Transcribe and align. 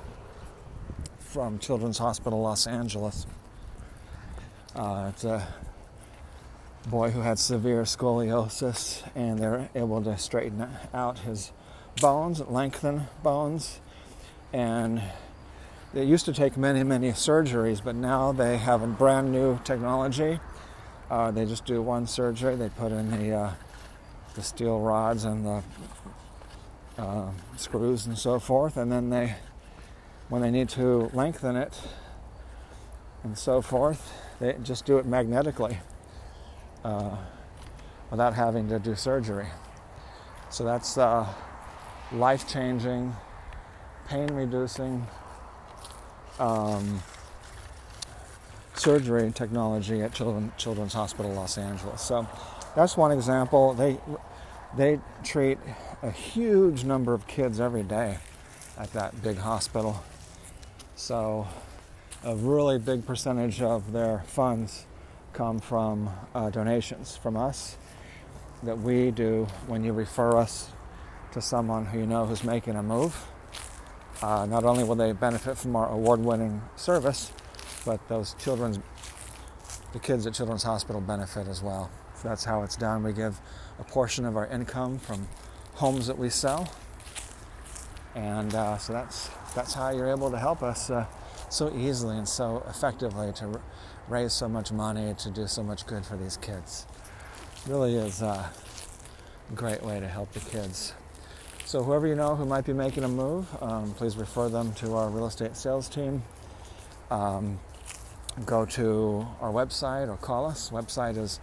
from 1.18 1.58
Children's 1.58 1.96
Hospital 1.96 2.42
Los 2.42 2.66
Angeles. 2.66 3.26
Uh, 4.76 5.06
it's 5.08 5.24
a 5.24 5.48
boy 6.88 7.10
who 7.10 7.22
had 7.22 7.38
severe 7.38 7.84
scoliosis, 7.84 9.02
and 9.14 9.38
they're 9.38 9.70
able 9.74 10.02
to 10.02 10.18
straighten 10.18 10.68
out 10.92 11.20
his 11.20 11.52
bones, 12.00 12.40
lengthen 12.40 13.08
bones, 13.22 13.80
and 14.52 15.02
it 15.94 16.04
used 16.04 16.24
to 16.24 16.32
take 16.32 16.56
many, 16.56 16.82
many 16.82 17.10
surgeries, 17.12 17.82
but 17.82 17.94
now 17.94 18.32
they 18.32 18.56
have 18.56 18.82
a 18.82 18.86
brand 18.86 19.30
new 19.30 19.58
technology. 19.64 20.40
Uh, 21.10 21.30
they 21.30 21.44
just 21.44 21.66
do 21.66 21.82
one 21.82 22.06
surgery. 22.06 22.56
They 22.56 22.70
put 22.70 22.92
in 22.92 23.10
the 23.10 23.34
uh, 23.34 23.52
the 24.34 24.42
steel 24.42 24.80
rods 24.80 25.24
and 25.24 25.44
the 25.44 25.62
uh, 26.98 27.30
screws 27.56 28.06
and 28.06 28.16
so 28.16 28.38
forth, 28.38 28.76
and 28.76 28.90
then 28.90 29.10
they, 29.10 29.34
when 30.28 30.42
they 30.42 30.50
need 30.50 30.68
to 30.70 31.10
lengthen 31.12 31.56
it 31.56 31.78
and 33.24 33.36
so 33.36 33.60
forth, 33.60 34.12
they 34.40 34.56
just 34.62 34.84
do 34.84 34.98
it 34.98 35.06
magnetically 35.06 35.78
uh, 36.84 37.16
without 38.10 38.34
having 38.34 38.68
to 38.68 38.78
do 38.78 38.94
surgery. 38.94 39.46
So 40.50 40.64
that's 40.64 40.98
uh, 40.98 41.26
life 42.14 42.48
changing, 42.48 43.14
pain 44.06 44.28
reducing 44.28 45.06
um, 46.38 47.02
surgery 48.74 49.32
technology 49.32 50.02
at 50.02 50.12
Children, 50.12 50.52
Children's 50.56 50.94
Hospital 50.94 51.32
Los 51.32 51.58
Angeles. 51.58 52.00
So 52.00 52.26
that's 52.74 52.96
one 52.96 53.12
example. 53.12 53.74
They 53.74 53.98
they 54.76 55.00
treat 55.22 55.58
a 56.02 56.10
huge 56.10 56.84
number 56.84 57.12
of 57.12 57.26
kids 57.26 57.60
every 57.60 57.82
day 57.82 58.18
at 58.78 58.92
that 58.92 59.22
big 59.22 59.36
hospital. 59.38 60.02
So, 60.96 61.46
a 62.24 62.34
really 62.34 62.78
big 62.78 63.06
percentage 63.06 63.60
of 63.60 63.92
their 63.92 64.20
funds 64.26 64.86
come 65.32 65.60
from 65.60 66.10
uh, 66.34 66.50
donations 66.50 67.16
from 67.16 67.36
us 67.36 67.76
that 68.62 68.78
we 68.78 69.10
do 69.10 69.46
when 69.66 69.84
you 69.84 69.92
refer 69.92 70.36
us 70.36 70.70
to 71.32 71.40
someone 71.40 71.86
who 71.86 71.98
you 71.98 72.06
know 72.06 72.26
who's 72.26 72.44
making 72.44 72.76
a 72.76 72.82
move. 72.82 73.26
Uh, 74.22 74.46
not 74.46 74.64
only 74.64 74.84
will 74.84 74.94
they 74.94 75.12
benefit 75.12 75.58
from 75.58 75.74
our 75.74 75.88
award-winning 75.90 76.62
service, 76.76 77.32
but 77.84 78.06
those 78.08 78.34
children's, 78.34 78.78
the 79.92 79.98
kids 79.98 80.26
at 80.26 80.34
Children's 80.34 80.62
Hospital 80.62 81.00
benefit 81.00 81.48
as 81.48 81.62
well. 81.62 81.90
So 82.16 82.28
that's 82.28 82.44
how 82.44 82.62
it's 82.62 82.76
done. 82.76 83.02
We 83.02 83.12
give 83.12 83.40
a 83.80 83.84
portion 83.84 84.24
of 84.24 84.36
our 84.36 84.46
income 84.46 84.98
from 84.98 85.26
homes 85.74 86.06
that 86.06 86.16
we 86.16 86.30
sell, 86.30 86.72
and 88.14 88.54
uh, 88.54 88.78
so 88.78 88.92
that's 88.92 89.28
that's 89.54 89.74
how 89.74 89.90
you're 89.90 90.08
able 90.08 90.30
to 90.30 90.38
help 90.38 90.62
us 90.62 90.88
uh, 90.88 91.06
so 91.48 91.74
easily 91.76 92.16
and 92.16 92.28
so 92.28 92.64
effectively 92.68 93.32
to 93.32 93.46
r- 93.46 93.60
raise 94.08 94.32
so 94.32 94.48
much 94.48 94.70
money 94.70 95.14
to 95.18 95.30
do 95.30 95.46
so 95.46 95.62
much 95.62 95.86
good 95.86 96.06
for 96.06 96.16
these 96.16 96.36
kids. 96.36 96.86
Really 97.66 97.96
is 97.96 98.22
uh, 98.22 98.48
a 99.50 99.54
great 99.54 99.82
way 99.82 99.98
to 99.98 100.08
help 100.08 100.32
the 100.32 100.40
kids. 100.40 100.94
So 101.72 101.82
whoever 101.82 102.06
you 102.06 102.14
know 102.14 102.36
who 102.36 102.44
might 102.44 102.66
be 102.66 102.74
making 102.74 103.04
a 103.04 103.08
move, 103.08 103.46
um, 103.62 103.94
please 103.94 104.18
refer 104.18 104.50
them 104.50 104.74
to 104.74 104.94
our 104.94 105.08
real 105.08 105.26
estate 105.26 105.56
sales 105.56 105.88
team. 105.88 106.22
Um, 107.10 107.58
go 108.44 108.66
to 108.66 109.26
our 109.40 109.50
website 109.50 110.08
or 110.08 110.18
call 110.18 110.44
us. 110.44 110.68
Website 110.68 111.16
is 111.16 111.40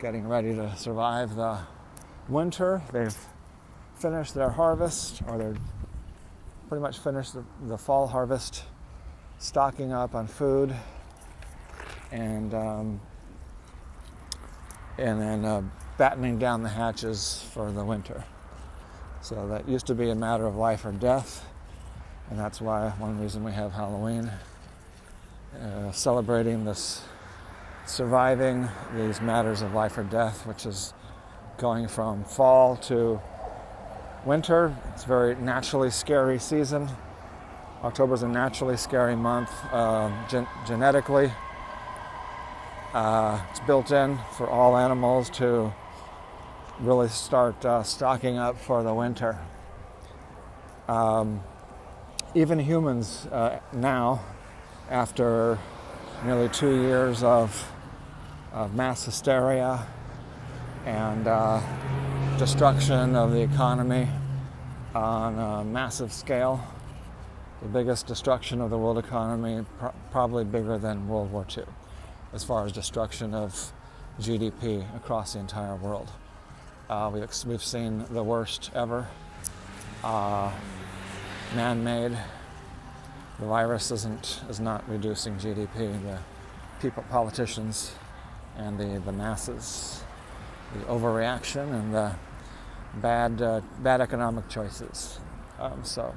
getting 0.00 0.26
ready 0.26 0.52
to 0.56 0.76
survive 0.76 1.36
the 1.36 1.60
winter. 2.28 2.82
They've 2.92 3.16
finished 3.94 4.34
their 4.34 4.50
harvest, 4.50 5.22
or 5.28 5.38
they're 5.38 5.56
pretty 6.68 6.82
much 6.82 6.98
finished 6.98 7.34
the, 7.34 7.44
the 7.66 7.78
fall 7.78 8.08
harvest, 8.08 8.64
stocking 9.38 9.92
up 9.92 10.16
on 10.16 10.26
food, 10.26 10.74
and 12.10 12.54
um, 12.54 13.00
and 14.98 15.20
then 15.20 15.44
uh, 15.44 15.62
battening 15.98 16.38
down 16.38 16.62
the 16.62 16.68
hatches 16.68 17.44
for 17.52 17.70
the 17.72 17.84
winter. 17.84 18.24
So 19.22 19.48
that 19.48 19.68
used 19.68 19.86
to 19.86 19.94
be 19.94 20.10
a 20.10 20.14
matter 20.14 20.46
of 20.46 20.56
life 20.56 20.84
or 20.84 20.92
death 20.92 21.44
and 22.30 22.38
that's 22.38 22.60
why 22.60 22.90
one 22.98 23.20
reason 23.20 23.42
we 23.42 23.50
have 23.50 23.72
Halloween, 23.72 24.30
uh, 25.60 25.90
celebrating 25.90 26.64
this 26.64 27.02
surviving 27.86 28.68
these 28.94 29.20
matters 29.20 29.62
of 29.62 29.74
life 29.74 29.98
or 29.98 30.04
death, 30.04 30.46
which 30.46 30.64
is 30.64 30.94
going 31.58 31.88
from 31.88 32.22
fall 32.22 32.76
to 32.76 33.20
winter. 34.24 34.74
It's 34.94 35.02
a 35.02 35.08
very 35.08 35.34
naturally 35.34 35.90
scary 35.90 36.38
season. 36.38 36.88
October 37.82 38.14
is 38.14 38.22
a 38.22 38.28
naturally 38.28 38.76
scary 38.76 39.16
month 39.16 39.50
uh, 39.72 40.08
gen- 40.28 40.46
genetically. 40.66 41.32
Uh, 42.92 43.40
it's 43.50 43.60
built 43.60 43.92
in 43.92 44.18
for 44.36 44.48
all 44.48 44.76
animals 44.76 45.30
to 45.30 45.72
really 46.80 47.08
start 47.08 47.64
uh, 47.64 47.84
stocking 47.84 48.36
up 48.36 48.58
for 48.58 48.82
the 48.82 48.92
winter. 48.92 49.38
Um, 50.88 51.40
even 52.34 52.58
humans 52.58 53.26
uh, 53.26 53.60
now, 53.72 54.20
after 54.88 55.56
nearly 56.24 56.48
two 56.48 56.82
years 56.82 57.22
of, 57.22 57.70
of 58.52 58.74
mass 58.74 59.04
hysteria 59.04 59.86
and 60.84 61.28
uh, 61.28 61.60
destruction 62.38 63.14
of 63.14 63.30
the 63.30 63.40
economy 63.40 64.08
on 64.96 65.38
a 65.38 65.64
massive 65.64 66.12
scale, 66.12 66.60
the 67.62 67.68
biggest 67.68 68.08
destruction 68.08 68.60
of 68.60 68.70
the 68.70 68.78
world 68.78 68.98
economy, 68.98 69.64
probably 70.10 70.44
bigger 70.44 70.76
than 70.76 71.06
World 71.06 71.30
War 71.30 71.46
II, 71.56 71.64
as 72.32 72.44
far 72.44 72.64
as 72.64 72.72
destruction 72.72 73.34
of 73.34 73.72
GDP 74.20 74.84
across 74.96 75.32
the 75.32 75.38
entire 75.38 75.76
world. 75.76 76.10
Uh, 76.88 77.10
we, 77.12 77.20
have 77.20 77.62
seen 77.62 78.04
the 78.10 78.22
worst 78.22 78.70
ever. 78.74 79.06
Uh, 80.02 80.50
man-made. 81.54 82.16
The 83.38 83.46
virus 83.46 83.90
isn't 83.90 84.40
is 84.48 84.60
not 84.60 84.88
reducing 84.88 85.36
GDP. 85.36 86.02
The 86.02 86.18
people, 86.80 87.04
politicians, 87.10 87.92
and 88.56 88.78
the, 88.78 89.00
the 89.00 89.12
masses, 89.12 90.02
the 90.74 90.84
overreaction 90.84 91.72
and 91.72 91.94
the 91.94 92.14
bad 92.96 93.40
uh, 93.40 93.60
bad 93.78 94.00
economic 94.00 94.48
choices. 94.48 95.20
Um, 95.58 95.80
so 95.84 96.14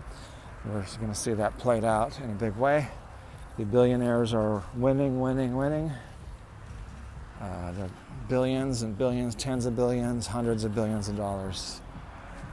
we're 0.65 0.85
going 0.97 1.09
to 1.09 1.15
see 1.15 1.33
that 1.33 1.57
played 1.57 1.83
out 1.83 2.19
in 2.19 2.31
a 2.31 2.35
big 2.35 2.55
way. 2.55 2.87
The 3.55 3.65
billionaires 3.65 4.33
are 4.33 4.63
winning, 4.75 5.19
winning, 5.19 5.55
winning. 5.55 5.91
Uh, 7.39 7.71
the 7.73 7.89
billions 8.27 8.81
and 8.81 8.97
billions, 8.97 9.35
tens 9.35 9.67
of 9.67 9.75
billions, 9.75 10.25
hundreds 10.25 10.63
of 10.63 10.73
billions 10.73 11.07
of 11.07 11.17
dollars 11.17 11.79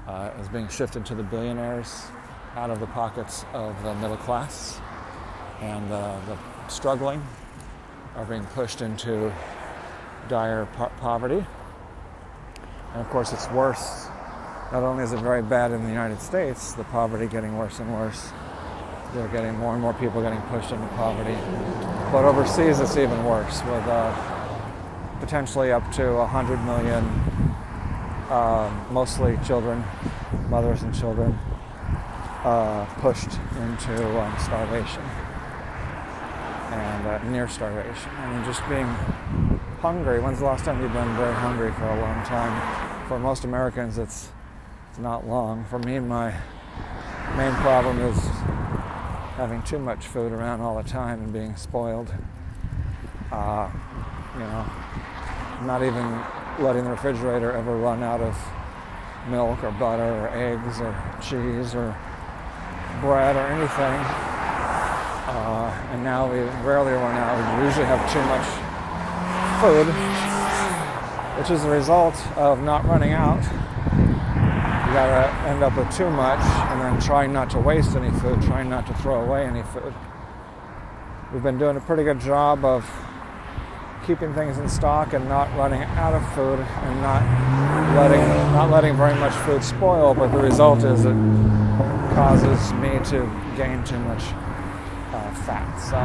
uh, 0.07 0.31
is 0.39 0.49
being 0.49 0.69
shifted 0.69 1.07
to 1.07 1.15
the 1.15 1.23
billionaires 1.23 2.03
out 2.55 2.69
of 2.69 2.81
the 2.81 2.87
pockets 2.89 3.47
of 3.55 3.83
the 3.83 3.95
middle 3.95 4.19
class, 4.19 4.79
and 5.63 5.91
uh, 5.91 6.19
the 6.27 6.37
struggling 6.69 7.23
are 8.15 8.27
being 8.27 8.45
pushed 8.47 8.83
into 8.83 9.33
dire 10.29 10.67
po- 10.75 10.93
poverty. 10.99 11.43
And 12.93 13.01
of 13.01 13.09
course, 13.09 13.33
it's 13.33 13.49
worse. 13.53 14.09
Not 14.71 14.83
only 14.83 15.05
is 15.05 15.15
it 15.15 15.21
very 15.21 15.43
bad 15.43 15.71
in 15.71 15.83
the 15.83 15.89
United 15.89 16.21
States, 16.21 16.75
the 16.75 16.85
poverty 16.85 17.27
getting 17.27 17.57
worse 17.57 17.79
and 17.79 17.91
worse. 17.95 18.33
They're 19.15 19.29
getting 19.29 19.59
more 19.59 19.73
and 19.73 19.83
more 19.83 19.93
people 19.95 20.23
getting 20.23 20.41
pushed 20.43 20.71
into 20.71 20.87
poverty. 20.89 21.37
But 22.13 22.25
overseas, 22.25 22.79
it's 22.79 22.97
even 22.97 23.25
worse, 23.25 23.61
with 23.65 23.87
uh, 23.87 24.15
potentially 25.19 25.73
up 25.73 25.91
to 25.93 26.13
100 26.15 26.57
million, 26.65 27.05
uh, 28.31 28.71
mostly 28.91 29.37
children, 29.45 29.83
mothers 30.49 30.83
and 30.83 30.95
children, 30.95 31.37
uh, 32.45 32.85
pushed 33.01 33.31
into 33.59 34.21
um, 34.21 34.35
starvation 34.39 35.03
and 36.71 37.07
uh, 37.07 37.23
near 37.31 37.49
starvation. 37.49 38.11
I 38.19 38.33
mean, 38.33 38.45
just 38.45 38.67
being 38.69 38.87
hungry. 39.81 40.21
When's 40.21 40.39
the 40.39 40.45
last 40.45 40.65
time 40.65 40.81
you've 40.81 40.93
been 40.93 41.17
very 41.17 41.35
hungry 41.35 41.73
for 41.73 41.85
a 41.85 42.01
long 42.01 42.25
time? 42.27 43.09
For 43.09 43.19
most 43.19 43.45
Americans, 43.45 43.99
it's 43.99 44.31
it's 44.91 44.99
not 44.99 45.27
long. 45.27 45.65
For 45.65 45.79
me, 45.81 45.99
my 45.99 46.33
main 47.37 47.53
problem 47.55 48.01
is 48.01 48.17
having 49.41 49.63
too 49.63 49.79
much 49.79 50.07
food 50.07 50.33
around 50.33 50.61
all 50.61 50.77
the 50.77 50.87
time 50.87 51.23
and 51.23 51.33
being 51.33 51.57
spoiled. 51.57 52.13
Uh, 53.33 53.71
you 54.35 54.41
know, 54.41 54.67
not 55.63 55.83
even 55.83 56.05
letting 56.63 56.85
the 56.85 56.91
refrigerator 56.91 57.51
ever 57.51 57.75
run 57.79 58.03
out 58.03 58.21
of 58.21 58.37
milk 59.31 59.65
or 59.65 59.71
butter 59.73 60.03
or 60.03 60.29
eggs 60.29 60.79
or 60.83 60.95
cheese 61.23 61.75
or 61.75 61.97
bread 63.01 63.35
or 63.35 63.47
anything. 63.47 63.97
Uh, 65.33 65.89
and 65.93 66.05
now 66.05 66.31
we 66.31 66.41
rarely 66.63 66.93
run 66.93 67.17
out. 67.17 67.61
We 67.61 67.65
usually 67.65 67.87
have 67.87 68.05
too 68.13 68.21
much 68.29 68.45
food, 69.63 69.87
which 71.41 71.51
is 71.51 71.63
the 71.63 71.71
result 71.71 72.15
of 72.37 72.63
not 72.63 72.85
running 72.85 73.13
out. 73.13 73.43
You 74.91 74.97
gotta 74.97 75.49
end 75.49 75.63
up 75.63 75.77
with 75.77 75.89
too 75.97 76.11
much 76.11 76.41
and 76.41 76.81
then 76.81 77.01
trying 77.01 77.33
not 77.33 77.49
to 77.51 77.61
waste 77.61 77.95
any 77.95 78.11
food, 78.19 78.43
trying 78.43 78.69
not 78.69 78.89
to 78.89 78.95
throw 78.95 79.21
away 79.21 79.47
any 79.47 79.63
food. 79.63 79.95
We've 81.33 81.45
been 81.45 81.59
doing 81.59 81.77
a 81.77 81.81
pretty 81.81 82.03
good 82.03 82.19
job 82.19 82.65
of 82.65 82.85
keeping 84.05 84.35
things 84.35 84.59
in 84.59 84.69
stock 84.69 85.13
and 85.13 85.29
not 85.29 85.47
running 85.57 85.83
out 85.83 86.15
of 86.15 86.35
food 86.35 86.59
and 86.59 87.03
not 87.03 87.23
letting 87.95 88.19
not 88.53 88.69
letting 88.71 88.97
very 88.97 89.15
much 89.15 89.33
food 89.47 89.63
spoil, 89.63 90.13
but 90.13 90.33
the 90.33 90.39
result 90.39 90.83
is 90.83 91.05
it 91.05 91.15
causes 92.17 92.73
me 92.73 92.99
to 93.11 93.31
gain 93.57 93.85
too 93.85 93.99
much 94.01 94.25
uh, 95.13 95.33
fat. 95.47 95.79
So 95.79 95.99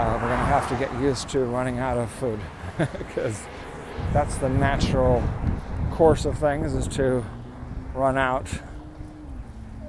uh, 0.00 0.14
we're 0.14 0.30
to 0.30 0.36
have 0.36 0.66
to 0.70 0.76
get 0.76 0.90
used 0.98 1.28
to 1.28 1.40
running 1.40 1.78
out 1.78 1.98
of 1.98 2.10
food 2.12 2.40
because 2.78 3.42
that's 4.14 4.36
the 4.38 4.48
natural 4.48 5.22
course 5.96 6.26
of 6.26 6.36
things 6.36 6.74
is 6.74 6.86
to 6.86 7.24
run 7.94 8.18
out 8.18 8.46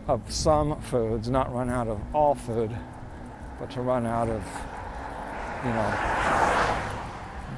of 0.07 0.21
some 0.31 0.79
foods, 0.79 1.29
not 1.29 1.53
run 1.53 1.69
out 1.69 1.89
of 1.89 1.99
all 2.15 2.33
food, 2.33 2.73
but 3.59 3.69
to 3.69 3.81
run 3.81 4.05
out 4.05 4.29
of, 4.29 4.41
you 5.65 5.69
know, 5.69 5.93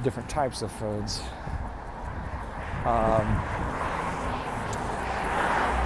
different 0.02 0.28
types 0.28 0.62
of 0.62 0.72
foods. 0.72 1.20
Um, 2.80 3.24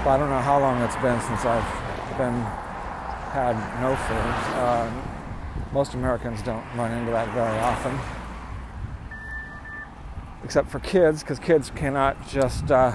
I 0.07 0.17
don't 0.19 0.31
know 0.31 0.41
how 0.41 0.59
long 0.59 0.81
it's 0.81 0.97
been 0.97 1.21
since 1.21 1.45
I've 1.45 2.17
been 2.17 2.41
had 3.35 3.59
no 3.83 3.95
food. 3.95 4.33
Uh, 4.57 4.91
most 5.75 5.93
Americans 5.93 6.41
don't 6.41 6.65
run 6.77 6.93
into 6.93 7.11
that 7.11 7.29
very 7.35 7.59
often, 7.59 7.93
except 10.45 10.71
for 10.71 10.79
kids, 10.79 11.23
because 11.23 11.39
kids 11.39 11.71
cannot 11.75 12.29
just. 12.29 12.71
Uh, 12.71 12.95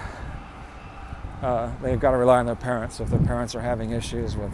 uh, 1.42 1.72
they've 1.82 2.00
got 2.00 2.12
to 2.12 2.18
rely 2.18 2.38
on 2.38 2.46
their 2.46 2.56
parents. 2.56 3.00
If 3.00 3.10
their 3.10 3.20
parents 3.20 3.56
are 3.56 3.62
having 3.62 3.92
issues 3.92 4.38
with 4.38 4.54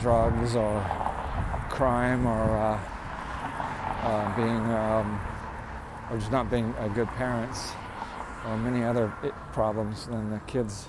drugs 0.00 0.54
or 0.54 0.80
crime 1.70 2.26
or 2.26 2.56
uh, 2.56 2.80
uh 4.02 4.36
being 4.36 4.48
um, 4.48 5.20
or 6.10 6.18
just 6.18 6.32
not 6.32 6.50
being 6.50 6.74
good 6.94 7.08
parents 7.08 7.72
or 8.46 8.56
many 8.58 8.84
other 8.84 9.08
problems, 9.52 10.06
then 10.06 10.30
the 10.30 10.40
kids 10.40 10.88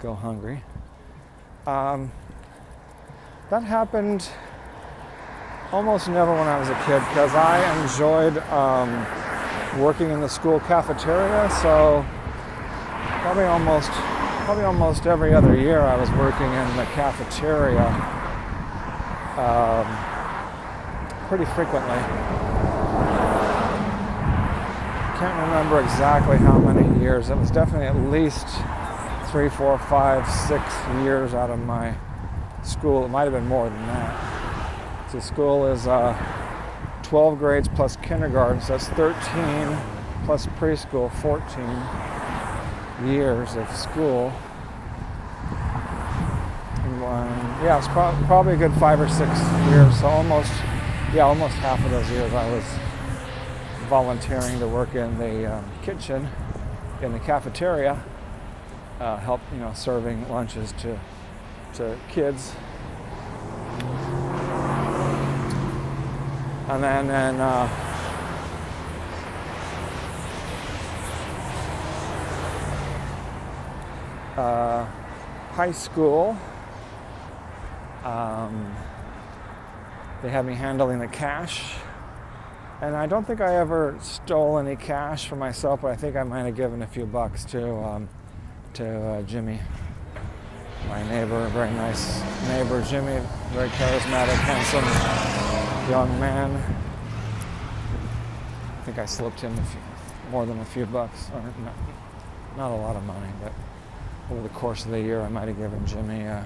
go 0.00 0.14
hungry. 0.14 0.62
Um, 1.66 2.10
that 3.50 3.62
happened 3.62 4.28
almost 5.72 6.08
never 6.08 6.32
when 6.32 6.46
I 6.46 6.58
was 6.58 6.68
a 6.68 6.74
kid 6.84 7.00
because 7.08 7.34
I 7.34 7.82
enjoyed 7.82 8.36
um, 8.52 8.90
working 9.78 10.10
in 10.10 10.20
the 10.20 10.28
school 10.28 10.60
cafeteria. 10.60 11.50
So 11.62 12.04
probably 13.22 13.44
almost 13.44 13.90
probably 14.44 14.64
almost 14.64 15.06
every 15.06 15.32
other 15.32 15.56
year 15.56 15.80
I 15.80 15.96
was 15.96 16.10
working 16.10 16.46
in 16.46 16.76
the 16.76 16.84
cafeteria 16.92 17.86
um, 19.38 19.86
pretty 21.28 21.46
frequently. 21.46 21.98
Can't 25.18 25.48
remember 25.48 25.80
exactly 25.80 26.36
how 26.36 26.58
many 26.58 27.00
years. 27.00 27.30
It 27.30 27.36
was 27.38 27.50
definitely 27.50 27.86
at 27.86 27.96
least 28.10 28.46
three, 29.30 29.48
four, 29.48 29.78
five, 29.78 30.28
six 30.28 30.62
years 31.02 31.32
out 31.32 31.50
of 31.50 31.58
my 31.60 31.94
school. 32.62 33.04
It 33.04 33.08
might 33.08 33.24
have 33.24 33.32
been 33.32 33.48
more 33.48 33.68
than 33.70 33.86
that. 33.86 35.10
So 35.10 35.20
school 35.20 35.66
is 35.66 35.86
uh, 35.86 36.12
12 37.14 37.38
grades 37.38 37.68
plus 37.68 37.94
kindergarten, 37.98 38.60
so 38.60 38.76
that's 38.76 38.88
13 38.88 39.14
plus 40.24 40.46
preschool, 40.58 41.08
14 41.22 43.08
years 43.08 43.54
of 43.54 43.70
school. 43.70 44.32
And, 46.82 47.62
yeah, 47.62 47.78
it's 47.78 47.86
pro- 47.86 48.18
probably 48.26 48.54
a 48.54 48.56
good 48.56 48.72
five 48.80 49.00
or 49.00 49.08
six 49.08 49.30
years. 49.68 50.00
So 50.00 50.08
almost, 50.08 50.50
yeah, 51.14 51.20
almost 51.20 51.54
half 51.58 51.84
of 51.84 51.92
those 51.92 52.10
years 52.10 52.34
I 52.34 52.50
was 52.50 52.64
volunteering 53.88 54.58
to 54.58 54.66
work 54.66 54.96
in 54.96 55.16
the 55.16 55.54
um, 55.54 55.70
kitchen, 55.82 56.28
in 57.00 57.12
the 57.12 57.20
cafeteria, 57.20 58.02
uh, 58.98 59.18
help 59.18 59.40
you 59.52 59.60
know 59.60 59.72
serving 59.72 60.28
lunches 60.28 60.72
to 60.80 60.98
to 61.74 61.96
kids. 62.08 62.56
And 66.74 66.82
then, 66.82 67.08
and 67.08 67.40
uh, 67.40 67.68
uh, 74.36 74.84
high 75.52 75.70
school, 75.70 76.36
um, 78.02 78.74
they 80.20 80.30
had 80.30 80.44
me 80.44 80.54
handling 80.54 80.98
the 80.98 81.06
cash. 81.06 81.76
And 82.80 82.96
I 82.96 83.06
don't 83.06 83.24
think 83.24 83.40
I 83.40 83.54
ever 83.54 83.96
stole 84.02 84.58
any 84.58 84.74
cash 84.74 85.28
for 85.28 85.36
myself, 85.36 85.82
but 85.82 85.92
I 85.92 85.96
think 85.96 86.16
I 86.16 86.24
might 86.24 86.42
have 86.42 86.56
given 86.56 86.82
a 86.82 86.88
few 86.88 87.06
bucks 87.06 87.44
to 87.52 87.72
um, 87.72 88.08
to 88.72 88.84
uh, 88.84 89.22
Jimmy 89.22 89.60
my 90.88 91.08
neighbor, 91.08 91.46
very 91.50 91.70
nice 91.70 92.20
neighbor, 92.48 92.82
Jimmy, 92.82 93.22
very 93.52 93.68
charismatic, 93.68 94.34
handsome 94.42 95.53
young 95.90 96.08
man. 96.18 96.50
I 98.78 98.82
think 98.84 98.98
I 98.98 99.04
slipped 99.04 99.40
him 99.40 99.54
few, 99.54 99.80
more 100.30 100.46
than 100.46 100.58
a 100.60 100.64
few 100.64 100.86
bucks, 100.86 101.28
or 101.34 101.42
not, 101.42 101.74
not, 102.56 102.70
a 102.70 102.76
lot 102.76 102.96
of 102.96 103.04
money, 103.04 103.28
but 103.42 103.52
over 104.30 104.42
the 104.42 104.48
course 104.50 104.86
of 104.86 104.92
the 104.92 105.00
year, 105.00 105.20
I 105.20 105.28
might 105.28 105.48
have 105.48 105.58
given 105.58 105.84
Jimmy 105.86 106.26
uh, 106.26 106.42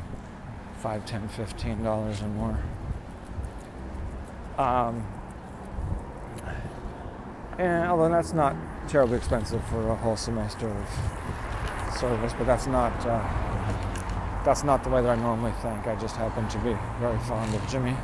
five, 0.78 1.07
ten, 1.07 1.28
fifteen 1.28 1.85
dollars 1.85 2.21
or 2.21 2.28
more. 2.28 2.59
Um, 4.59 5.07
and 7.59 7.88
although 7.88 8.09
that's 8.09 8.33
not 8.33 8.57
terribly 8.88 9.18
expensive 9.18 9.64
for 9.66 9.88
a 9.88 9.97
whole 9.97 10.16
semester 10.16 10.68
of 10.68 11.97
service, 11.97 12.33
but 12.37 12.47
that's 12.47 12.66
not. 12.66 12.92
Uh, 13.07 13.23
that's 14.45 14.64
not 14.64 14.83
the 14.83 14.88
way 14.88 15.02
that 15.02 15.11
I 15.11 15.16
normally 15.21 15.52
think. 15.61 15.87
I 15.87 15.95
just 15.97 16.16
happen 16.16 16.49
to 16.49 16.59
be 16.59 16.75
very 17.00 17.18
fond 17.21 17.54
of 17.54 17.68
Jimmy. 17.68 17.95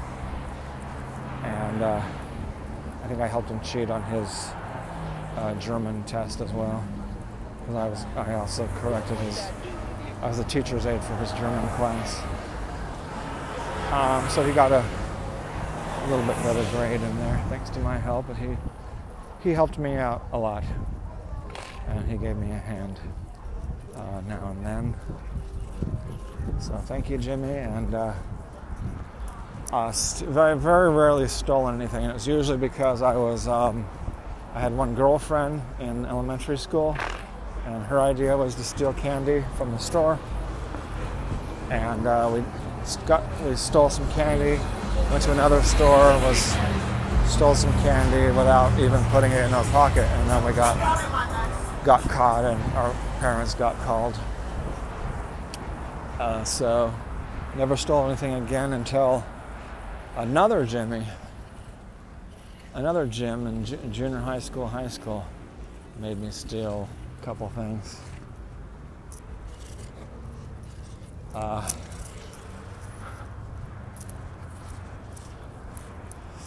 And 1.45 1.83
uh, 1.83 2.03
I 3.03 3.09
think 3.09 3.21
I 3.21 3.27
helped 3.27 3.49
him 3.49 3.61
cheat 3.61 3.91
on 3.91 4.03
his 4.05 4.49
uh, 5.37 5.55
German 5.61 6.03
test 6.05 6.41
as 6.41 6.53
well. 6.53 6.85
Because 7.61 7.75
I 7.77 7.89
was, 7.89 8.05
I 8.17 8.35
also 8.35 8.67
corrected 8.77 9.19
his, 9.19 9.41
I 10.23 10.29
was 10.29 10.39
a 10.39 10.45
teacher's 10.45 10.87
aide 10.87 11.03
for 11.05 11.17
his 11.17 11.31
German 11.33 11.69
class. 11.77 12.21
Um, 13.93 14.29
so 14.29 14.45
he 14.45 14.53
got 14.53 14.73
a, 14.73 14.85
a 16.05 16.07
little 16.09 16.27
bit 16.27 16.37
better 16.43 16.65
grade 16.77 17.01
in 17.01 17.19
there 17.19 17.45
thanks 17.49 17.71
to 17.71 17.81
my 17.81 17.97
help, 17.97 18.27
but 18.27 18.37
he 18.37 18.57
he 19.45 19.51
helped 19.51 19.79
me 19.79 19.95
out 19.95 20.27
a 20.33 20.39
lot, 20.39 20.65
and 21.87 22.11
he 22.11 22.17
gave 22.17 22.37
me 22.37 22.51
a 22.51 22.59
hand 22.59 22.99
uh, 23.95 24.21
now 24.27 24.51
and 24.51 24.65
then. 24.65 24.97
So 26.59 26.77
thank 26.79 27.11
you, 27.11 27.19
Jimmy, 27.19 27.53
and 27.53 27.95
uh, 27.95 28.15
uh, 29.75 29.91
st- 29.91 30.31
very 30.31 30.57
very 30.57 30.89
rarely 30.89 31.27
stolen 31.27 31.75
anything. 31.75 32.03
And 32.03 32.11
it 32.11 32.15
was 32.15 32.29
usually 32.29 32.59
because 32.59 33.03
I 33.03 33.17
was 33.17 33.49
um, 33.49 33.85
I 34.55 34.61
had 34.61 34.73
one 34.73 34.95
girlfriend 34.95 35.63
in 35.81 36.07
elementary 36.07 36.57
school, 36.57 36.97
and 37.67 37.83
her 37.87 38.01
idea 38.01 38.37
was 38.37 38.55
to 38.55 38.63
steal 38.63 38.93
candy 38.93 39.45
from 39.57 39.73
the 39.73 39.79
store, 39.79 40.21
and 41.71 42.07
uh, 42.07 42.31
we 42.33 42.45
got 43.05 43.25
we 43.43 43.57
stole 43.57 43.91
some 43.91 44.09
candy, 44.13 44.63
went 45.11 45.25
to 45.25 45.33
another 45.33 45.61
store, 45.65 46.13
was 46.23 46.57
stole 47.27 47.57
some 47.57 47.73
candy 47.83 48.27
without 48.29 48.79
even 48.79 49.03
putting 49.07 49.33
it 49.33 49.45
in 49.45 49.53
our 49.53 49.65
pocket, 49.73 50.05
and 50.05 50.31
then 50.31 50.45
we 50.45 50.53
got 50.53 50.77
got 51.85 52.01
caught, 52.03 52.45
and 52.45 52.63
our 52.75 52.95
parents 53.19 53.55
got 53.55 53.77
called. 53.81 54.17
Uh, 56.21 56.45
so, 56.45 56.95
never 57.57 57.77
stole 57.77 58.07
anything 58.07 58.35
again 58.35 58.73
until 58.73 59.25
another 60.17 60.65
Jimmy, 60.65 61.05
another 62.75 63.07
Jim 63.07 63.47
in 63.47 63.65
ju- 63.65 63.79
junior 63.91 64.19
high 64.19 64.39
school, 64.39 64.67
high 64.67 64.89
school, 64.89 65.25
made 65.99 66.19
me 66.19 66.31
steal 66.31 66.89
a 67.21 67.25
couple 67.25 67.49
things. 67.51 68.01
Uh, 71.35 71.69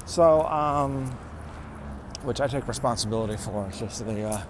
so, 0.06 0.42
um, 0.44 1.06
which 2.24 2.40
I 2.40 2.48
take 2.48 2.68
responsibility 2.68 3.36
for. 3.36 3.68
It's 3.68 3.80
just 3.80 4.06
the 4.06 4.24
uh, 4.24 4.42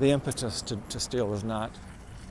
the 0.00 0.10
impetus 0.10 0.60
to, 0.62 0.76
to 0.76 1.00
steal 1.00 1.30
does 1.30 1.44
not 1.44 1.70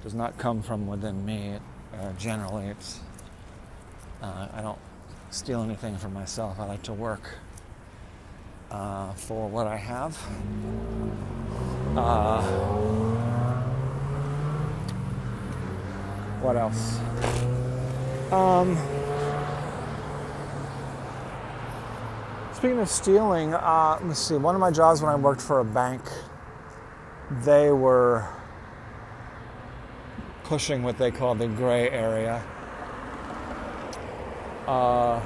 does 0.04 0.13
not 0.13 0.38
come 0.38 0.62
from 0.62 0.86
within 0.86 1.25
me. 1.25 1.51
It, 1.51 1.62
uh, 1.98 2.12
generally, 2.13 2.68
it's 2.68 3.00
uh, 4.22 4.48
I 4.54 4.62
don't 4.62 4.77
steal 5.36 5.62
anything 5.62 5.98
for 5.98 6.08
myself. 6.08 6.60
I 6.62 6.65
like 6.65 6.82
to 6.84 6.94
work 6.94 7.30
uh, 8.72 9.12
for 9.13 9.50
what 9.50 9.68
I 9.68 9.75
have. 9.75 10.18
Uh, 11.98 12.42
what 16.42 16.56
else? 16.56 17.00
Um, 18.32 18.77
speaking 22.54 22.80
of 22.80 22.89
stealing, 22.89 23.54
uh, 23.54 24.00
let's 24.04 24.20
see. 24.20 24.36
One 24.36 24.56
of 24.56 24.62
my 24.62 24.72
jobs 24.72 25.01
when 25.01 25.12
I 25.12 25.15
worked 25.15 25.42
for 25.42 25.60
a 25.60 25.65
bank, 25.65 26.01
they 27.44 27.72
were 27.72 28.25
pushing 30.46 30.82
what 30.82 30.98
they 30.98 31.12
call 31.12 31.36
the 31.36 31.48
gray 31.48 31.89
area 31.89 32.42
uh, 34.68 35.20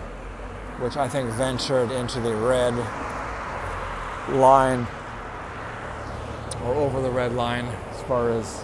which 0.79 0.97
I 0.97 1.07
think 1.07 1.29
ventured 1.31 1.91
into 1.91 2.19
the 2.19 2.35
red 2.35 2.73
line 4.29 4.87
or 6.63 6.73
over 6.75 7.01
the 7.01 7.09
red 7.09 7.33
line 7.33 7.65
as 7.65 8.01
far 8.03 8.31
as 8.31 8.63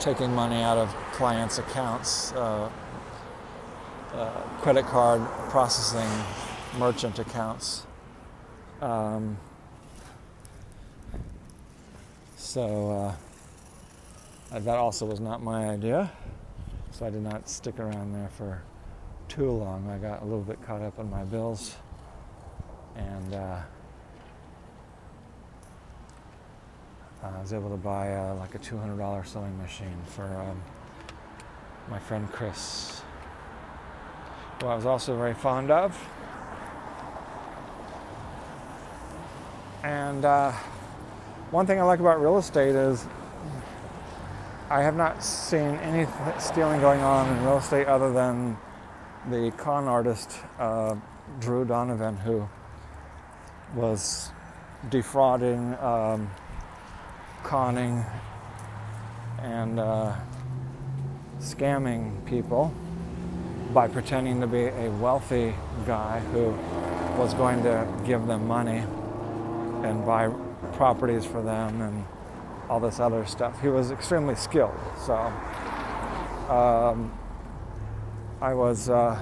taking 0.00 0.34
money 0.34 0.62
out 0.62 0.78
of 0.78 0.94
clients' 1.12 1.58
accounts, 1.58 2.32
uh, 2.32 2.70
uh, 4.12 4.30
credit 4.60 4.86
card 4.86 5.20
processing, 5.50 6.08
merchant 6.78 7.18
accounts. 7.18 7.84
Um, 8.80 9.36
so 12.36 13.14
uh, 14.52 14.58
that 14.58 14.76
also 14.76 15.04
was 15.04 15.20
not 15.20 15.42
my 15.42 15.68
idea. 15.68 16.10
So 16.92 17.06
I 17.06 17.10
did 17.10 17.22
not 17.22 17.48
stick 17.48 17.78
around 17.78 18.12
there 18.12 18.30
for 18.36 18.62
too 19.28 19.50
long. 19.50 19.88
I 19.90 19.98
got 19.98 20.22
a 20.22 20.24
little 20.24 20.40
bit 20.40 20.60
caught 20.62 20.82
up 20.82 20.98
in 20.98 21.10
my 21.10 21.24
bills 21.24 21.76
and 22.96 23.34
uh, 23.34 23.60
I 27.22 27.40
was 27.40 27.52
able 27.52 27.70
to 27.70 27.76
buy 27.76 28.14
uh, 28.14 28.34
like 28.36 28.54
a 28.54 28.58
$200 28.58 29.26
sewing 29.26 29.56
machine 29.58 29.98
for 30.06 30.24
um, 30.24 30.62
my 31.90 31.98
friend 31.98 32.30
Chris, 32.32 33.02
who 34.60 34.68
I 34.68 34.74
was 34.74 34.86
also 34.86 35.16
very 35.16 35.34
fond 35.34 35.70
of. 35.70 35.96
And 39.84 40.24
uh, 40.24 40.52
one 41.50 41.66
thing 41.66 41.80
I 41.80 41.82
like 41.82 42.00
about 42.00 42.20
real 42.20 42.38
estate 42.38 42.74
is 42.74 43.06
I 44.70 44.82
have 44.82 44.96
not 44.96 45.22
seen 45.22 45.76
any 45.76 46.06
stealing 46.38 46.80
going 46.80 47.00
on 47.00 47.36
in 47.36 47.44
real 47.44 47.58
estate 47.58 47.86
other 47.86 48.12
than 48.12 48.56
the 49.30 49.52
con 49.56 49.86
artist 49.86 50.38
uh, 50.58 50.94
Drew 51.40 51.64
Donovan, 51.64 52.16
who 52.16 52.48
was 53.74 54.30
defrauding, 54.88 55.74
um, 55.80 56.30
conning, 57.42 58.04
and 59.42 59.78
uh, 59.78 60.14
scamming 61.40 62.24
people 62.26 62.72
by 63.74 63.86
pretending 63.86 64.40
to 64.40 64.46
be 64.46 64.64
a 64.64 64.90
wealthy 64.92 65.54
guy 65.86 66.20
who 66.32 66.50
was 67.20 67.34
going 67.34 67.62
to 67.62 67.86
give 68.06 68.26
them 68.26 68.46
money 68.46 68.82
and 69.86 70.06
buy 70.06 70.32
properties 70.72 71.24
for 71.24 71.42
them 71.42 71.82
and 71.82 72.04
all 72.70 72.80
this 72.80 72.98
other 72.98 73.26
stuff. 73.26 73.60
He 73.60 73.68
was 73.68 73.90
extremely 73.90 74.34
skilled. 74.34 74.78
So 75.04 75.14
um, 76.48 77.12
I 78.40 78.54
was, 78.54 78.88
uh, 78.88 79.20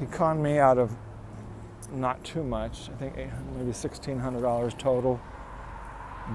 he 0.00 0.06
conned 0.06 0.42
me 0.42 0.58
out 0.58 0.78
of 0.78 0.90
not 1.92 2.22
too 2.24 2.42
much, 2.42 2.90
I 2.90 2.96
think 2.96 3.16
maybe 3.16 3.70
$1,600 3.70 4.78
total, 4.78 5.20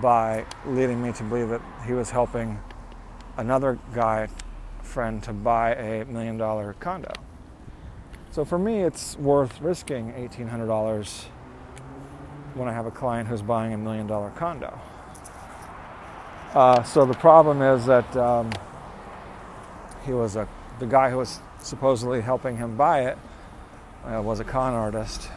by 0.01 0.45
leading 0.65 1.01
me 1.01 1.11
to 1.13 1.23
believe 1.23 1.49
that 1.49 1.61
he 1.85 1.91
was 1.91 2.11
helping 2.11 2.59
another 3.37 3.77
guy 3.93 4.29
friend 4.81 5.21
to 5.23 5.33
buy 5.33 5.75
a 5.75 6.05
million 6.05 6.37
dollar 6.37 6.73
condo. 6.79 7.11
So 8.31 8.45
for 8.45 8.57
me, 8.57 8.83
it's 8.83 9.17
worth 9.17 9.59
risking 9.59 10.13
$1,800 10.13 11.25
when 12.53 12.69
I 12.69 12.73
have 12.73 12.85
a 12.85 12.91
client 12.91 13.27
who's 13.27 13.41
buying 13.41 13.73
a 13.73 13.77
million 13.77 14.07
dollar 14.07 14.29
condo. 14.31 14.79
Uh, 16.53 16.83
so 16.83 17.05
the 17.05 17.13
problem 17.15 17.61
is 17.61 17.85
that 17.85 18.15
um, 18.15 18.49
he 20.05 20.13
was 20.13 20.37
a 20.37 20.47
the 20.79 20.85
guy 20.85 21.09
who 21.09 21.17
was 21.17 21.39
supposedly 21.59 22.21
helping 22.21 22.57
him 22.57 22.75
buy 22.75 23.05
it 23.05 23.17
uh, 24.05 24.21
was 24.21 24.39
a 24.39 24.43
con 24.43 24.73
artist. 24.73 25.29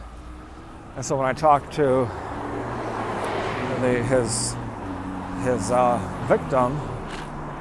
And 0.95 1.05
so 1.05 1.15
when 1.15 1.25
I 1.25 1.33
talked 1.33 1.73
to 1.73 2.09
the, 3.81 4.03
his 4.03 4.55
his 5.43 5.71
uh, 5.71 5.97
victim, 6.27 6.75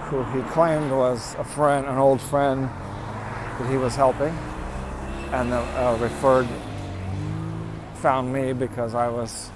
who 0.08 0.25
he 0.37 0.42
claimed 0.50 0.90
was 0.90 1.37
a 1.37 1.44
friend, 1.44 1.87
an 1.87 1.97
old 1.99 2.20
friend 2.20 2.64
that 2.64 3.70
he 3.70 3.76
was 3.76 3.94
helping, 3.94 4.37
and 5.32 5.52
the, 5.52 5.58
uh, 5.58 5.97
referred 6.00 6.49
found 7.94 8.32
me 8.32 8.52
because 8.52 8.94
I 8.94 9.08
was. 9.08 9.50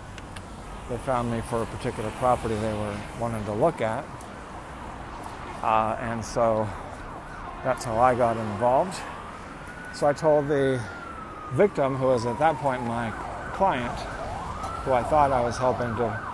They 0.88 0.98
found 0.98 1.30
me 1.30 1.40
for 1.48 1.62
a 1.62 1.66
particular 1.66 2.10
property 2.12 2.54
they 2.56 2.72
were 2.72 2.96
wanting 3.18 3.44
to 3.46 3.52
look 3.52 3.80
at, 3.80 4.04
uh, 5.62 5.96
and 6.00 6.24
so 6.24 6.68
that's 7.64 7.84
how 7.84 7.98
I 7.98 8.14
got 8.14 8.36
involved. 8.36 8.98
So 9.94 10.06
I 10.06 10.12
told 10.12 10.48
the 10.48 10.80
victim, 11.52 11.96
who 11.96 12.06
was 12.06 12.26
at 12.26 12.38
that 12.38 12.56
point 12.56 12.82
my 12.84 13.10
client, 13.54 13.98
who 14.84 14.92
I 14.92 15.02
thought 15.02 15.30
I 15.32 15.40
was 15.42 15.56
helping 15.58 15.94
to 15.96 16.32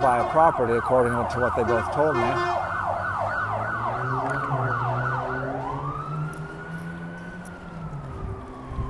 buy 0.00 0.26
a 0.26 0.30
property 0.30 0.74
according 0.74 1.12
to 1.12 1.40
what 1.40 1.56
they 1.56 1.62
both 1.62 1.92
told 1.94 2.16
me. 2.16 2.22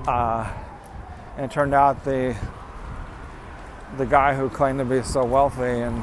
Uh, 0.09 0.51
and 1.37 1.45
it 1.45 1.51
turned 1.51 1.75
out 1.75 2.05
the 2.05 2.37
the 3.99 4.07
guy 4.07 4.35
who 4.35 4.49
claimed 4.49 4.79
to 4.79 4.85
be 4.87 5.03
so 5.03 5.23
wealthy 5.23 5.63
and 5.63 6.03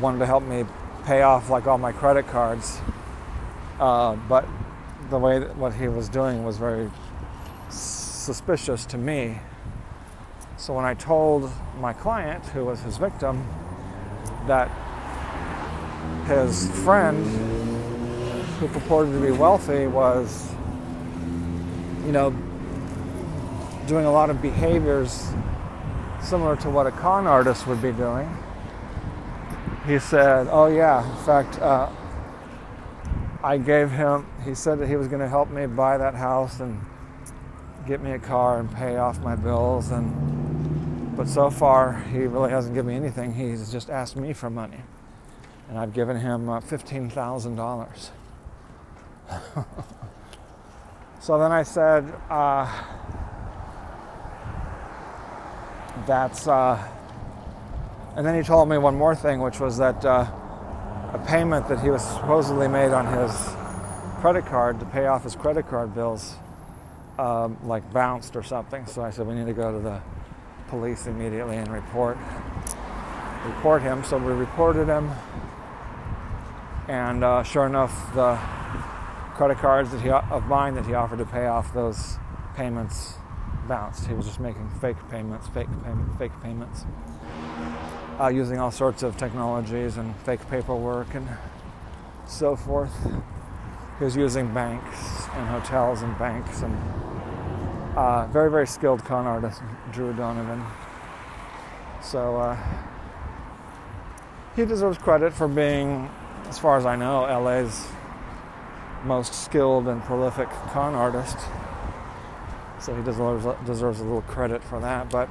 wanted 0.00 0.18
to 0.18 0.26
help 0.26 0.42
me 0.42 0.64
pay 1.04 1.20
off 1.20 1.50
like 1.50 1.66
all 1.66 1.76
my 1.76 1.92
credit 1.92 2.26
cards 2.26 2.80
uh, 3.80 4.14
but 4.28 4.46
the 5.08 5.18
way 5.18 5.38
that 5.38 5.56
what 5.56 5.74
he 5.74 5.88
was 5.88 6.08
doing 6.08 6.44
was 6.44 6.58
very 6.58 6.90
suspicious 7.70 8.84
to 8.86 8.98
me. 8.98 9.38
So 10.56 10.74
when 10.74 10.84
I 10.84 10.94
told 10.94 11.50
my 11.80 11.94
client, 11.94 12.44
who 12.46 12.66
was 12.66 12.80
his 12.80 12.98
victim, 12.98 13.44
that 14.46 14.70
his 16.26 16.70
friend, 16.84 17.26
who 18.58 18.68
purported 18.68 19.12
to 19.14 19.20
be 19.20 19.32
wealthy, 19.32 19.86
was, 19.86 20.52
you 22.04 22.12
know, 22.12 22.30
doing 23.86 24.04
a 24.04 24.12
lot 24.12 24.28
of 24.28 24.42
behaviors 24.42 25.32
similar 26.22 26.54
to 26.56 26.70
what 26.70 26.86
a 26.86 26.90
con 26.90 27.26
artist 27.26 27.66
would 27.66 27.80
be 27.80 27.92
doing. 27.92 28.28
He 29.86 29.98
said, 29.98 30.46
Oh, 30.50 30.66
yeah, 30.66 31.18
in 31.18 31.24
fact, 31.24 31.58
uh, 31.60 31.88
I 33.42 33.56
gave 33.56 33.90
him, 33.90 34.26
he 34.44 34.54
said 34.54 34.78
that 34.80 34.88
he 34.88 34.96
was 34.96 35.08
going 35.08 35.20
to 35.20 35.28
help 35.28 35.50
me 35.50 35.66
buy 35.66 35.96
that 35.96 36.14
house 36.14 36.60
and 36.60 36.78
get 37.86 38.02
me 38.02 38.12
a 38.12 38.18
car 38.18 38.60
and 38.60 38.70
pay 38.70 38.98
off 38.98 39.18
my 39.20 39.34
bills. 39.34 39.90
And, 39.90 41.16
but 41.16 41.26
so 41.26 41.48
far, 41.48 42.02
he 42.12 42.18
really 42.20 42.50
hasn't 42.50 42.74
given 42.74 42.90
me 42.90 42.96
anything. 42.96 43.32
He's 43.32 43.72
just 43.72 43.88
asked 43.88 44.14
me 44.16 44.34
for 44.34 44.50
money. 44.50 44.80
And 45.68 45.78
I've 45.78 45.94
given 45.94 46.18
him 46.18 46.50
uh, 46.50 46.60
$15,000. 46.60 48.10
so 51.20 51.38
then 51.38 51.52
I 51.52 51.62
said, 51.62 52.12
uh, 52.28 52.70
that's, 56.06 56.46
uh, 56.46 56.76
and 58.16 58.26
then 58.26 58.34
he 58.34 58.42
told 58.42 58.68
me 58.68 58.76
one 58.76 58.96
more 58.96 59.14
thing, 59.14 59.40
which 59.40 59.60
was 59.60 59.78
that 59.78 60.04
uh, 60.04 60.30
a 61.12 61.18
payment 61.26 61.68
that 61.68 61.80
he 61.80 61.90
was 61.90 62.02
supposedly 62.02 62.68
made 62.68 62.92
on 62.92 63.06
his 63.06 63.32
credit 64.20 64.46
card 64.46 64.78
to 64.80 64.86
pay 64.86 65.06
off 65.06 65.24
his 65.24 65.34
credit 65.34 65.66
card 65.68 65.94
bills, 65.94 66.36
um, 67.18 67.56
like 67.64 67.92
bounced 67.92 68.36
or 68.36 68.42
something. 68.42 68.86
So 68.86 69.02
I 69.02 69.10
said, 69.10 69.26
we 69.26 69.34
need 69.34 69.46
to 69.46 69.52
go 69.52 69.72
to 69.72 69.78
the 69.78 70.00
police 70.68 71.06
immediately 71.06 71.56
and 71.56 71.68
report 71.68 72.16
report 73.44 73.82
him. 73.82 74.04
So 74.04 74.18
we 74.18 74.32
reported 74.32 74.86
him, 74.86 75.10
and 76.88 77.24
uh, 77.24 77.42
sure 77.42 77.66
enough, 77.66 78.14
the 78.14 78.36
credit 79.34 79.58
cards 79.58 79.90
that 79.90 80.00
he 80.02 80.10
of 80.10 80.46
mine 80.46 80.74
that 80.74 80.86
he 80.86 80.94
offered 80.94 81.18
to 81.18 81.24
pay 81.24 81.46
off 81.46 81.72
those 81.72 82.18
payments 82.54 83.14
bounced. 83.66 84.06
He 84.06 84.14
was 84.14 84.26
just 84.26 84.38
making 84.38 84.68
fake 84.80 84.96
payments, 85.10 85.48
fake 85.48 85.68
payment, 85.82 86.18
fake 86.18 86.32
payments, 86.42 86.84
uh, 88.20 88.28
using 88.28 88.58
all 88.58 88.70
sorts 88.70 89.02
of 89.02 89.16
technologies 89.16 89.96
and 89.96 90.14
fake 90.18 90.46
paperwork 90.50 91.14
and 91.14 91.26
so 92.26 92.54
forth. 92.54 92.92
He 93.98 94.04
was 94.04 94.14
using 94.14 94.52
banks 94.52 95.26
and 95.34 95.48
hotels 95.48 96.02
and 96.02 96.16
banks 96.18 96.62
and 96.62 96.76
uh, 97.96 98.26
very, 98.26 98.50
very 98.50 98.66
skilled 98.66 99.04
con 99.04 99.26
artist, 99.26 99.62
Drew 99.92 100.12
Donovan. 100.12 100.62
So 102.02 102.36
uh, 102.36 102.58
he 104.54 104.64
deserves 104.64 104.98
credit 104.98 105.32
for 105.32 105.48
being, 105.48 106.10
as 106.48 106.58
far 106.58 106.76
as 106.76 106.86
I 106.86 106.96
know, 106.96 107.22
LA's 107.22 107.88
most 109.04 109.34
skilled 109.34 109.88
and 109.88 110.02
prolific 110.02 110.48
con 110.72 110.94
artist. 110.94 111.38
So 112.80 112.94
he 112.94 113.02
deserves, 113.02 113.46
deserves 113.66 114.00
a 114.00 114.04
little 114.04 114.22
credit 114.22 114.62
for 114.62 114.78
that. 114.80 115.10
But 115.10 115.28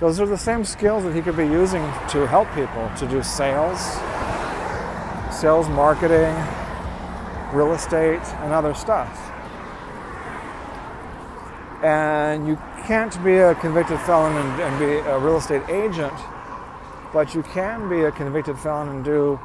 those 0.00 0.18
are 0.18 0.26
the 0.26 0.38
same 0.38 0.64
skills 0.64 1.04
that 1.04 1.14
he 1.14 1.20
could 1.20 1.36
be 1.36 1.44
using 1.44 1.82
to 2.08 2.26
help 2.26 2.48
people 2.54 2.90
to 2.96 3.06
do 3.06 3.22
sales, 3.22 3.78
sales, 5.30 5.68
marketing, 5.68 6.34
real 7.52 7.72
estate, 7.74 8.22
and 8.40 8.50
other 8.50 8.72
stuff. 8.72 9.30
And 11.84 12.48
you 12.48 12.56
can't 12.86 13.22
be 13.22 13.36
a 13.36 13.54
convicted 13.56 14.00
felon 14.00 14.34
and, 14.36 14.62
and 14.62 14.78
be 14.78 15.06
a 15.06 15.18
real 15.18 15.36
estate 15.36 15.68
agent, 15.68 16.14
but 17.12 17.34
you 17.34 17.42
can 17.42 17.90
be 17.90 18.00
a 18.02 18.10
convicted 18.10 18.58
felon 18.58 18.88
and 18.88 19.04
do 19.04 19.38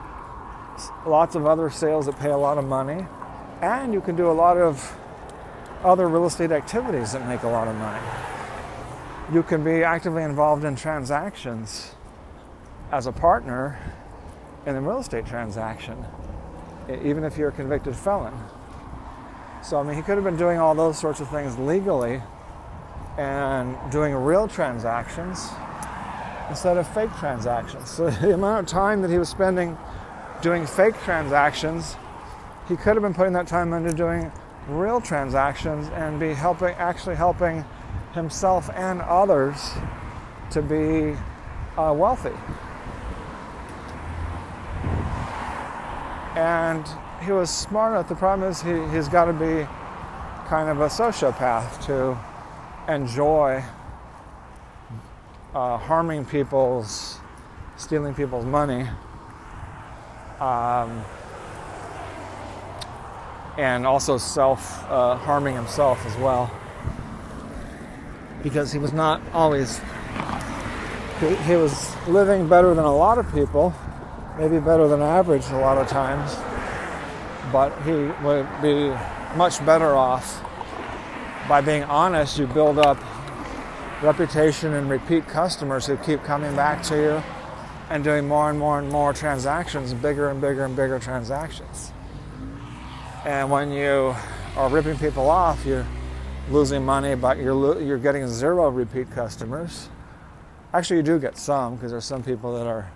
lots 1.05 1.35
of 1.35 1.45
other 1.45 1.69
sales 1.69 2.05
that 2.05 2.17
pay 2.17 2.31
a 2.31 2.37
lot 2.37 2.57
of 2.57 2.65
money, 2.65 3.05
and 3.61 3.93
you 3.93 3.99
can 3.99 4.15
do 4.15 4.31
a 4.31 4.33
lot 4.33 4.57
of 4.57 4.95
other 5.83 6.07
real 6.07 6.25
estate 6.25 6.51
activities 6.51 7.11
that 7.11 7.27
make 7.27 7.43
a 7.43 7.49
lot 7.49 7.67
of 7.67 7.75
money. 7.75 8.34
You 9.33 9.41
can 9.41 9.63
be 9.63 9.83
actively 9.83 10.21
involved 10.21 10.65
in 10.65 10.75
transactions 10.75 11.95
as 12.91 13.07
a 13.07 13.11
partner 13.11 13.79
in 14.67 14.75
a 14.75 14.81
real 14.81 14.99
estate 14.99 15.25
transaction, 15.25 16.05
even 17.03 17.23
if 17.23 17.35
you're 17.35 17.49
a 17.49 17.51
convicted 17.51 17.95
felon. 17.95 18.33
So, 19.63 19.79
I 19.79 19.83
mean, 19.83 19.95
he 19.95 20.03
could 20.03 20.15
have 20.15 20.23
been 20.23 20.37
doing 20.37 20.59
all 20.59 20.75
those 20.75 20.99
sorts 20.99 21.21
of 21.21 21.29
things 21.29 21.57
legally 21.57 22.21
and 23.17 23.75
doing 23.91 24.13
real 24.13 24.47
transactions 24.47 25.49
instead 26.47 26.77
of 26.77 26.87
fake 26.93 27.09
transactions. 27.17 27.89
So, 27.89 28.09
the 28.21 28.35
amount 28.35 28.67
of 28.67 28.71
time 28.71 29.01
that 29.01 29.09
he 29.09 29.17
was 29.17 29.29
spending 29.29 29.75
doing 30.43 30.67
fake 30.67 31.01
transactions, 31.03 31.95
he 32.67 32.75
could 32.75 32.95
have 32.95 33.01
been 33.01 33.15
putting 33.15 33.33
that 33.33 33.47
time 33.47 33.73
into 33.73 33.91
doing 33.91 34.31
real 34.67 35.01
transactions 35.01 35.87
and 35.95 36.19
be 36.19 36.33
helping 36.33 36.75
actually 36.75 37.15
helping 37.15 37.65
himself 38.15 38.69
and 38.73 39.01
others 39.01 39.71
to 40.49 40.61
be 40.61 41.15
uh, 41.77 41.93
wealthy. 41.93 42.33
And 46.35 46.87
he 47.23 47.31
was 47.31 47.49
smart 47.49 47.91
enough. 47.91 48.09
The 48.09 48.15
problem 48.15 48.49
is 48.49 48.61
he, 48.61 48.87
he's 48.95 49.09
got 49.09 49.25
to 49.25 49.33
be 49.33 49.67
kind 50.47 50.69
of 50.69 50.79
a 50.79 50.87
sociopath 50.87 51.85
to 51.85 52.17
enjoy 52.91 53.63
uh, 55.53 55.77
harming 55.77 56.25
people's, 56.25 57.19
stealing 57.77 58.13
people's 58.13 58.45
money. 58.45 58.87
Um, 60.39 61.03
and 63.57 63.85
also 63.85 64.17
self 64.17 64.83
uh, 64.89 65.15
harming 65.15 65.55
himself 65.55 66.05
as 66.05 66.15
well 66.17 66.51
because 68.45 68.71
he 68.71 68.77
was 68.79 68.93
not 68.93 69.19
always 69.33 69.81
he, 71.19 71.35
he, 71.47 71.55
was 71.55 71.95
living 72.07 72.47
better 72.47 72.73
than 72.73 72.85
a 72.85 72.95
lot 72.95 73.17
of 73.17 73.25
people 73.33 73.73
maybe 74.37 74.59
better 74.59 74.87
than 74.87 75.01
average 75.01 75.45
a 75.47 75.57
lot 75.57 75.77
of 75.77 75.87
times 75.87 76.35
but 77.51 77.71
he 77.83 77.93
would 78.23 78.47
be 78.61 78.89
much 79.35 79.65
better 79.65 79.95
off 79.95 80.41
by 81.47 81.61
being 81.61 81.83
honest. 81.83 82.37
You 82.37 82.47
build 82.47 82.79
up 82.79 82.97
reputation 84.01 84.73
and 84.73 84.89
repeat 84.89 85.27
customers 85.27 85.85
who 85.85 85.97
keep 85.97 86.23
coming 86.23 86.55
back 86.55 86.83
to 86.83 86.95
you 86.95 87.23
and 87.89 88.03
doing 88.03 88.27
more 88.27 88.49
and 88.49 88.59
more 88.59 88.79
and 88.79 88.89
more 88.89 89.13
transactions 89.13 89.93
bigger 89.93 90.29
and 90.29 90.41
bigger 90.41 90.65
and 90.65 90.75
bigger 90.75 90.99
transactions. 90.99 91.91
And 93.25 93.49
when 93.49 93.71
you 93.71 94.15
are 94.55 94.69
ripping 94.69 94.97
people 94.97 95.29
off, 95.29 95.65
you're 95.65 95.85
losing 96.49 96.85
money, 96.85 97.15
but 97.15 97.37
you're, 97.37 97.81
you're 97.81 97.97
getting 97.97 98.27
zero 98.27 98.69
repeat 98.69 99.09
customers. 99.11 99.89
Actually, 100.73 100.97
you 100.97 101.03
do 101.03 101.19
get 101.19 101.37
some 101.37 101.75
because 101.75 101.91
there's 101.91 102.05
some 102.05 102.23
people 102.23 102.53
that 102.53 102.67
are 102.67 102.91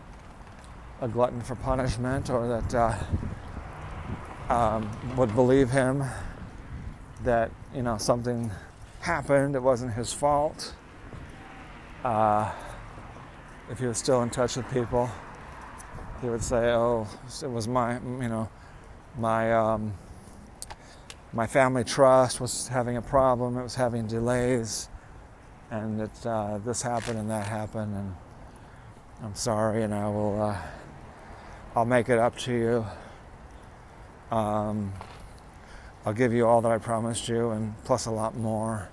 a 1.02 1.08
glutton 1.08 1.42
for 1.42 1.56
punishment 1.56 2.30
or 2.30 2.48
that 2.48 2.76
uh, 2.76 4.54
um, 4.54 5.16
would 5.16 5.34
believe 5.34 5.70
him 5.70 6.04
that 7.24 7.52
you 7.74 7.82
know 7.82 7.98
something 7.98 8.52
happened, 9.02 9.56
it 9.56 9.62
wasn't 9.62 9.94
his 9.94 10.12
fault. 10.12 10.74
Uh, 12.04 12.52
if 13.70 13.80
he 13.80 13.86
was 13.86 13.98
still 13.98 14.22
in 14.24 14.30
touch 14.30 14.58
with 14.58 14.70
people, 14.72 15.10
he 16.22 16.30
would 16.30 16.44
say, 16.44 16.72
"Oh, 16.72 17.08
it 17.42 17.50
was 17.50 17.68
my, 17.68 17.94
you 18.00 18.30
know, 18.30 18.50
my." 19.18 19.54
Um, 19.54 19.94
my 21.34 21.46
family 21.46 21.84
trust 21.84 22.42
was 22.42 22.68
having 22.68 22.98
a 22.98 23.02
problem. 23.02 23.58
It 23.58 23.64
was 23.64 23.76
having 23.76 24.08
delays, 24.08 24.90
and 25.70 26.02
it, 26.02 26.26
uh, 26.26 26.58
this 26.60 26.82
happened 26.82 27.20
and 27.20 27.30
that 27.30 27.48
happened, 27.48 27.96
and 27.96 28.16
I'm 29.24 29.36
sorry, 29.36 29.84
and 29.84 29.94
I 29.94 30.08
will. 30.08 30.42
Uh, 30.42 30.58
I'll 31.76 31.86
make 31.86 32.10
it 32.10 32.18
up 32.18 32.38
to 32.40 32.54
you. 32.54 34.36
Um, 34.36 34.92
I'll 36.06 36.14
give 36.14 36.34
you 36.34 36.48
all 36.48 36.62
that 36.62 36.72
I 36.72 36.80
promised 36.80 37.30
you, 37.30 37.52
and 37.52 37.76
plus 37.84 38.08
a 38.08 38.12
lot 38.12 38.36
more. 38.36 38.90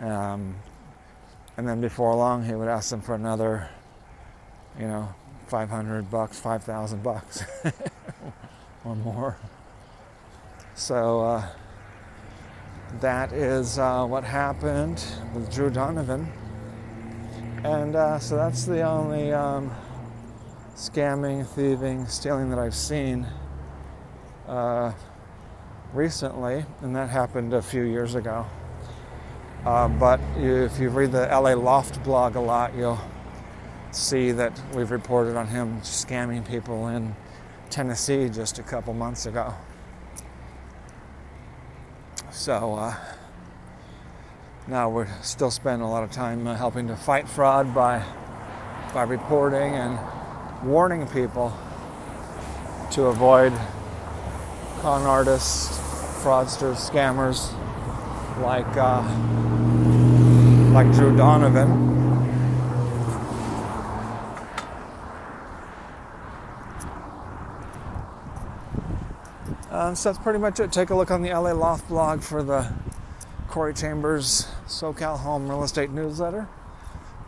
Um, 0.00 0.56
and 1.56 1.68
then 1.68 1.80
before 1.80 2.14
long, 2.14 2.44
he 2.44 2.54
would 2.54 2.68
ask 2.68 2.90
them 2.90 3.02
for 3.02 3.14
another, 3.14 3.68
you 4.78 4.86
know, 4.86 5.14
500 5.48 6.10
bucks, 6.10 6.40
5,000 6.40 7.02
bucks, 7.02 7.44
or 8.84 8.96
more. 8.96 9.36
So 10.74 11.20
uh, 11.20 11.48
that 13.00 13.32
is 13.32 13.78
uh, 13.78 14.06
what 14.06 14.24
happened 14.24 15.04
with 15.34 15.52
Drew 15.52 15.68
Donovan. 15.68 16.32
And 17.64 17.94
uh, 17.94 18.18
so 18.18 18.36
that's 18.36 18.64
the 18.64 18.82
only 18.82 19.32
um, 19.32 19.70
scamming, 20.74 21.46
thieving, 21.46 22.06
stealing 22.06 22.48
that 22.50 22.58
I've 22.58 22.74
seen 22.74 23.26
uh, 24.48 24.92
recently, 25.92 26.64
and 26.80 26.96
that 26.96 27.10
happened 27.10 27.52
a 27.52 27.62
few 27.62 27.82
years 27.82 28.14
ago. 28.14 28.46
Uh, 29.64 29.88
but 29.88 30.20
if 30.38 30.80
you 30.80 30.88
read 30.88 31.12
the 31.12 31.26
LA 31.26 31.52
Loft 31.52 32.02
blog 32.02 32.34
a 32.34 32.40
lot, 32.40 32.74
you'll 32.74 33.00
see 33.92 34.32
that 34.32 34.58
we've 34.74 34.90
reported 34.90 35.36
on 35.36 35.46
him 35.46 35.80
scamming 35.82 36.48
people 36.48 36.88
in 36.88 37.14
Tennessee 37.70 38.28
just 38.28 38.58
a 38.58 38.62
couple 38.62 38.94
months 38.94 39.26
ago. 39.26 39.54
So, 42.32 42.74
uh, 42.74 42.94
Now 44.66 44.88
we're 44.88 45.06
still 45.22 45.50
spending 45.50 45.86
a 45.86 45.90
lot 45.90 46.02
of 46.02 46.10
time 46.10 46.46
uh, 46.46 46.54
helping 46.54 46.88
to 46.88 46.96
fight 46.96 47.28
fraud 47.28 47.74
by 47.74 48.02
by 48.94 49.02
reporting 49.02 49.74
and 49.74 49.98
warning 50.64 51.06
people 51.08 51.52
to 52.92 53.04
avoid 53.04 53.52
con 54.80 55.02
artists, 55.02 55.78
fraudsters, 56.24 56.90
scammers 56.90 57.52
like 58.40 58.66
uh, 58.78 59.02
like 60.72 60.90
Drew 60.92 61.14
Donovan. 61.14 61.91
Um, 69.92 69.96
so 69.96 70.08
that's 70.10 70.22
pretty 70.22 70.38
much 70.38 70.58
it. 70.58 70.72
Take 70.72 70.88
a 70.88 70.94
look 70.94 71.10
on 71.10 71.20
the 71.20 71.28
LA 71.28 71.52
Loft 71.52 71.86
blog 71.86 72.22
for 72.22 72.42
the 72.42 72.66
Corey 73.48 73.74
Chambers 73.74 74.46
SoCal 74.66 75.18
Home 75.18 75.46
Real 75.46 75.62
Estate 75.64 75.90
Newsletter 75.90 76.48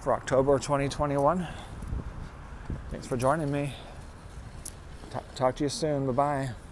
for 0.01 0.15
October 0.15 0.59
2021. 0.59 1.47
Thanks 2.91 3.07
for 3.07 3.19
joining 3.19 3.53
me. 3.53 3.75
Talk, 5.11 5.35
talk 5.35 5.57
to 5.57 5.65
you 5.65 5.69
soon. 5.69 6.07
Bye 6.07 6.13
bye. 6.13 6.64